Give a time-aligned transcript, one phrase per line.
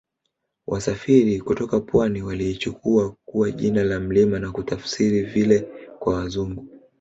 [0.67, 5.59] Wafasiri kutoka pwani waliichukua kuwa jina la mlima na kutafsiri vile
[5.99, 6.67] kwa Wazungu